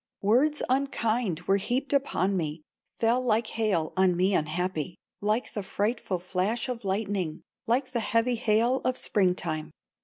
Words 0.23 0.63
unkind 0.67 1.41
were 1.41 1.57
heaped 1.57 1.93
upon 1.93 2.35
me, 2.35 2.63
Fell 2.97 3.21
like 3.23 3.45
hail 3.45 3.93
on 3.95 4.17
me 4.17 4.33
unhappy, 4.33 4.97
Like 5.21 5.53
the 5.53 5.61
frightful 5.61 6.17
flash 6.17 6.67
of 6.67 6.83
lightning, 6.83 7.43
Like 7.67 7.91
the 7.91 7.99
heavy 7.99 8.33
hail 8.37 8.77
of 8.83 8.97
spring 8.97 9.35
time. 9.35 9.69